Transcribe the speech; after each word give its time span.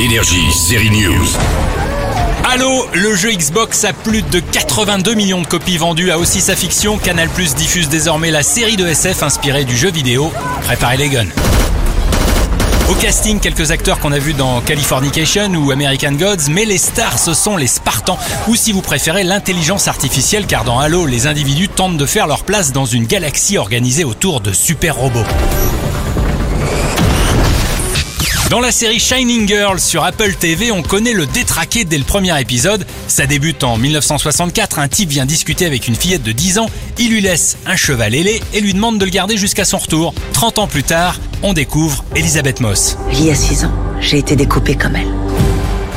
Énergie, 0.00 0.52
série 0.52 0.90
News. 0.90 1.26
Halo, 2.44 2.86
le 2.92 3.16
jeu 3.16 3.32
Xbox 3.32 3.82
a 3.82 3.92
plus 3.92 4.22
de 4.22 4.38
82 4.38 5.14
millions 5.14 5.42
de 5.42 5.46
copies 5.46 5.76
vendues, 5.76 6.12
a 6.12 6.18
aussi 6.18 6.40
sa 6.40 6.54
fiction. 6.54 6.98
Canal 6.98 7.28
Plus 7.28 7.56
diffuse 7.56 7.88
désormais 7.88 8.30
la 8.30 8.44
série 8.44 8.76
de 8.76 8.86
SF 8.86 9.24
inspirée 9.24 9.64
du 9.64 9.76
jeu 9.76 9.90
vidéo. 9.90 10.32
Préparez 10.62 10.98
les 10.98 11.08
guns. 11.08 11.26
Au 12.88 12.94
casting, 12.94 13.40
quelques 13.40 13.72
acteurs 13.72 13.98
qu'on 13.98 14.12
a 14.12 14.20
vus 14.20 14.34
dans 14.34 14.60
Californication 14.60 15.52
ou 15.54 15.72
American 15.72 16.12
Gods, 16.12 16.48
mais 16.48 16.64
les 16.64 16.78
stars 16.78 17.18
ce 17.18 17.34
sont 17.34 17.56
les 17.56 17.66
Spartans, 17.66 18.18
ou 18.46 18.54
si 18.54 18.70
vous 18.70 18.82
préférez 18.82 19.24
l'intelligence 19.24 19.88
artificielle, 19.88 20.46
car 20.46 20.62
dans 20.62 20.78
Halo, 20.78 21.06
les 21.06 21.26
individus 21.26 21.68
tentent 21.68 21.96
de 21.96 22.06
faire 22.06 22.28
leur 22.28 22.44
place 22.44 22.70
dans 22.70 22.86
une 22.86 23.06
galaxie 23.06 23.58
organisée 23.58 24.04
autour 24.04 24.40
de 24.40 24.52
super 24.52 24.94
robots. 24.94 25.26
Dans 28.50 28.60
la 28.60 28.72
série 28.72 28.98
Shining 28.98 29.46
Girl 29.46 29.78
sur 29.78 30.04
Apple 30.04 30.32
TV, 30.32 30.72
on 30.72 30.82
connaît 30.82 31.12
le 31.12 31.26
détraqué 31.26 31.84
dès 31.84 31.98
le 31.98 32.04
premier 32.04 32.40
épisode. 32.40 32.86
Ça 33.06 33.26
débute 33.26 33.62
en 33.62 33.76
1964, 33.76 34.78
un 34.78 34.88
type 34.88 35.10
vient 35.10 35.26
discuter 35.26 35.66
avec 35.66 35.86
une 35.86 35.94
fillette 35.94 36.22
de 36.22 36.32
10 36.32 36.58
ans, 36.58 36.70
il 36.96 37.10
lui 37.10 37.20
laisse 37.20 37.58
un 37.66 37.76
cheval 37.76 38.14
ailé 38.14 38.42
et 38.54 38.62
lui 38.62 38.72
demande 38.72 38.96
de 38.96 39.04
le 39.04 39.10
garder 39.10 39.36
jusqu'à 39.36 39.66
son 39.66 39.76
retour. 39.76 40.14
30 40.32 40.60
ans 40.60 40.66
plus 40.66 40.82
tard, 40.82 41.20
on 41.42 41.52
découvre 41.52 42.06
Elisabeth 42.16 42.60
Moss. 42.60 42.96
Il 43.12 43.26
y 43.26 43.30
a 43.30 43.34
6 43.34 43.66
ans, 43.66 43.72
j'ai 44.00 44.16
été 44.16 44.34
découpée 44.34 44.76
comme 44.76 44.96
elle. 44.96 45.12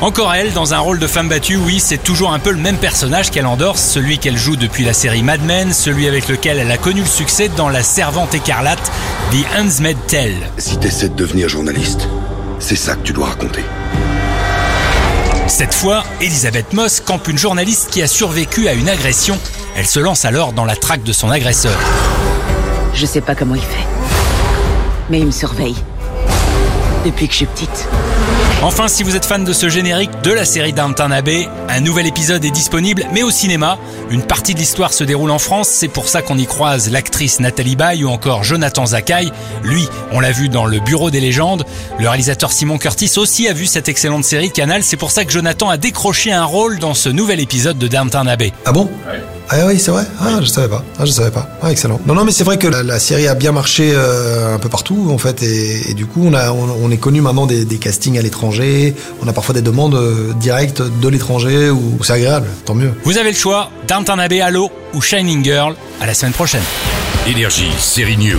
Encore 0.00 0.32
elle, 0.32 0.52
dans 0.52 0.72
un 0.72 0.78
rôle 0.78 1.00
de 1.00 1.06
femme 1.06 1.28
battue, 1.28 1.56
oui, 1.56 1.80
c'est 1.80 2.02
toujours 2.02 2.32
un 2.32 2.38
peu 2.38 2.52
le 2.52 2.56
même 2.56 2.78
personnage 2.78 3.30
qu'elle 3.30 3.46
endorse, 3.46 3.82
celui 3.82 4.18
qu'elle 4.18 4.38
joue 4.38 4.56
depuis 4.56 4.84
la 4.84 4.94
série 4.94 5.22
Mad 5.22 5.42
Men, 5.42 5.74
celui 5.74 6.06
avec 6.06 6.28
lequel 6.28 6.58
elle 6.58 6.70
a 6.70 6.78
connu 6.78 7.00
le 7.00 7.06
succès 7.06 7.50
dans 7.56 7.68
La 7.68 7.82
Servante 7.82 8.32
écarlate, 8.32 8.90
The 9.32 9.58
Handmaid's 9.58 10.06
Tale. 10.06 10.50
Si 10.56 10.78
t'essaies 10.78 11.08
de 11.08 11.14
devenir 11.14 11.48
journaliste, 11.48 12.08
c'est 12.68 12.76
ça 12.76 12.96
que 12.96 13.02
tu 13.02 13.14
dois 13.14 13.28
raconter. 13.28 13.62
Cette 15.46 15.72
fois, 15.72 16.04
Elisabeth 16.20 16.74
Moss 16.74 17.00
campe 17.00 17.26
une 17.28 17.38
journaliste 17.38 17.88
qui 17.90 18.02
a 18.02 18.06
survécu 18.06 18.68
à 18.68 18.74
une 18.74 18.90
agression. 18.90 19.38
Elle 19.74 19.86
se 19.86 19.98
lance 19.98 20.26
alors 20.26 20.52
dans 20.52 20.66
la 20.66 20.76
traque 20.76 21.02
de 21.02 21.14
son 21.14 21.30
agresseur. 21.30 21.72
Je 22.92 23.06
sais 23.06 23.22
pas 23.22 23.34
comment 23.34 23.54
il 23.54 23.62
fait. 23.62 23.86
Mais 25.08 25.20
il 25.20 25.24
me 25.24 25.30
surveille. 25.30 25.76
Depuis 27.06 27.26
que 27.26 27.32
je 27.32 27.38
suis 27.38 27.46
petite. 27.46 27.88
Enfin, 28.60 28.88
si 28.88 29.04
vous 29.04 29.14
êtes 29.14 29.24
fan 29.24 29.44
de 29.44 29.52
ce 29.52 29.68
générique 29.68 30.10
de 30.24 30.32
la 30.32 30.44
série 30.44 30.72
Downton 30.72 31.12
Abbey, 31.12 31.48
un 31.68 31.80
nouvel 31.80 32.08
épisode 32.08 32.44
est 32.44 32.50
disponible, 32.50 33.06
mais 33.12 33.22
au 33.22 33.30
cinéma. 33.30 33.78
Une 34.10 34.22
partie 34.22 34.52
de 34.52 34.58
l'histoire 34.58 34.92
se 34.92 35.04
déroule 35.04 35.30
en 35.30 35.38
France, 35.38 35.68
c'est 35.68 35.86
pour 35.86 36.08
ça 36.08 36.22
qu'on 36.22 36.36
y 36.36 36.44
croise 36.44 36.90
l'actrice 36.90 37.38
Nathalie 37.38 37.76
Baye 37.76 38.02
ou 38.02 38.08
encore 38.08 38.42
Jonathan 38.42 38.84
Zakaï. 38.84 39.30
Lui, 39.62 39.88
on 40.10 40.18
l'a 40.18 40.32
vu 40.32 40.48
dans 40.48 40.66
Le 40.66 40.80
Bureau 40.80 41.12
des 41.12 41.20
légendes. 41.20 41.64
Le 42.00 42.08
réalisateur 42.08 42.50
Simon 42.50 42.78
Curtis 42.78 43.12
aussi 43.16 43.46
a 43.46 43.52
vu 43.52 43.64
cette 43.64 43.88
excellente 43.88 44.24
série 44.24 44.50
Canal, 44.50 44.82
c'est 44.82 44.96
pour 44.96 45.12
ça 45.12 45.24
que 45.24 45.30
Jonathan 45.30 45.70
a 45.70 45.76
décroché 45.76 46.32
un 46.32 46.44
rôle 46.44 46.80
dans 46.80 46.94
ce 46.94 47.08
nouvel 47.08 47.38
épisode 47.38 47.78
de 47.78 47.86
Downton 47.86 48.26
Abbey. 48.26 48.52
Ah 48.64 48.72
bon? 48.72 48.90
Ah 49.50 49.66
oui, 49.66 49.78
c'est 49.78 49.90
vrai. 49.90 50.04
Ah, 50.20 50.40
je 50.42 50.46
savais 50.46 50.68
pas. 50.68 50.84
Ah, 50.98 51.04
je 51.06 51.10
savais 51.10 51.30
pas. 51.30 51.48
Ah, 51.62 51.70
excellent. 51.70 52.00
Non, 52.06 52.14
non, 52.14 52.24
mais 52.24 52.32
c'est 52.32 52.44
vrai 52.44 52.58
que 52.58 52.66
la, 52.68 52.82
la 52.82 52.98
série 52.98 53.26
a 53.28 53.34
bien 53.34 53.50
marché 53.52 53.92
euh, 53.94 54.54
un 54.54 54.58
peu 54.58 54.68
partout, 54.68 55.08
en 55.10 55.16
fait, 55.18 55.42
et, 55.42 55.90
et 55.90 55.94
du 55.94 56.04
coup, 56.06 56.22
on, 56.24 56.34
a, 56.34 56.52
on, 56.52 56.68
on 56.84 56.90
est 56.90 56.98
connu 56.98 57.20
maintenant 57.22 57.46
des, 57.46 57.64
des 57.64 57.78
castings 57.78 58.18
à 58.18 58.22
l'étranger. 58.22 58.94
On 59.22 59.28
a 59.28 59.32
parfois 59.32 59.54
des 59.54 59.62
demandes 59.62 59.94
euh, 59.94 60.32
directes 60.38 60.82
de 60.82 61.08
l'étranger, 61.08 61.70
où 61.70 61.98
c'est 62.02 62.12
agréable. 62.12 62.46
Tant 62.66 62.74
mieux. 62.74 62.92
Vous 63.04 63.16
avez 63.16 63.30
le 63.30 63.36
choix, 63.36 63.70
Downton 63.88 64.18
Abbey, 64.20 64.40
Halo 64.42 64.70
ou 64.94 65.00
Shining 65.00 65.42
Girl. 65.42 65.74
À 66.00 66.06
la 66.06 66.14
semaine 66.14 66.32
prochaine. 66.32 66.62
Énergie, 67.26 67.70
série 67.78 68.16
News. 68.18 68.38